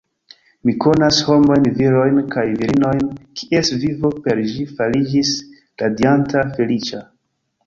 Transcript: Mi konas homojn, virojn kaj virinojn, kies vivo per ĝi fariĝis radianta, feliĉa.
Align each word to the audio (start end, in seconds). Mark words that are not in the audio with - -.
Mi 0.67 0.73
konas 0.83 1.17
homojn, 1.27 1.67
virojn 1.81 2.17
kaj 2.35 2.45
virinojn, 2.61 3.03
kies 3.43 3.71
vivo 3.85 4.11
per 4.25 4.43
ĝi 4.55 4.67
fariĝis 4.73 5.35
radianta, 5.85 6.45
feliĉa. 6.59 7.05